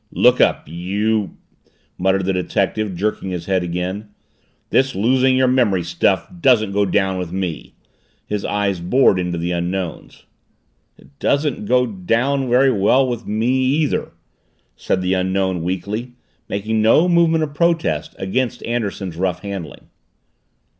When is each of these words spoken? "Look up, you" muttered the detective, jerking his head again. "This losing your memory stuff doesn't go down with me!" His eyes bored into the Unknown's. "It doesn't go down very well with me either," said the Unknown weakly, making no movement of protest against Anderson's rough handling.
"Look 0.11 0.41
up, 0.41 0.67
you" 0.67 1.37
muttered 1.99 2.25
the 2.25 2.33
detective, 2.33 2.95
jerking 2.95 3.29
his 3.29 3.45
head 3.45 3.61
again. 3.61 4.09
"This 4.71 4.95
losing 4.95 5.37
your 5.37 5.47
memory 5.47 5.83
stuff 5.83 6.27
doesn't 6.41 6.71
go 6.71 6.85
down 6.87 7.19
with 7.19 7.31
me!" 7.31 7.75
His 8.25 8.43
eyes 8.43 8.79
bored 8.79 9.19
into 9.19 9.37
the 9.37 9.51
Unknown's. 9.51 10.25
"It 10.97 11.09
doesn't 11.19 11.65
go 11.67 11.85
down 11.85 12.49
very 12.49 12.71
well 12.71 13.07
with 13.07 13.27
me 13.27 13.51
either," 13.57 14.11
said 14.75 15.03
the 15.03 15.13
Unknown 15.13 15.61
weakly, 15.61 16.13
making 16.49 16.81
no 16.81 17.07
movement 17.07 17.43
of 17.43 17.53
protest 17.53 18.15
against 18.17 18.63
Anderson's 18.63 19.17
rough 19.17 19.41
handling. 19.41 19.89